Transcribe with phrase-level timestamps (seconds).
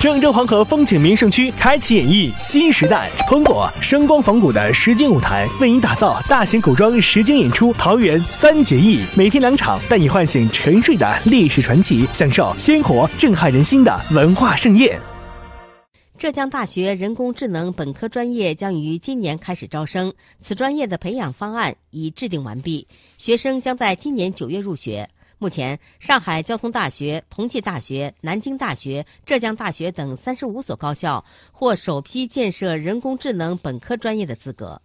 [0.00, 14.98] 郑州黄河风景名胜区开启演绎新时代，通过声光仿古的实景舞台，为您打造大型古装实景演出《桃园三结义》，每天两场，带你唤醒沉睡的历史传奇，享受鲜活震撼人心的文化盛宴。
[16.16, 20.10] 浙江大学人工智能本科专业将于今年开始招生，
[20.40, 22.88] 此专业的培养方案已制定完毕，
[23.18, 25.10] 学生将在今年九月入学。
[25.42, 34.82] 目前，上海交通大学、同济大学、南京大学、浙江大学等三十五所高校获首批建设人工智能本科专业的资格。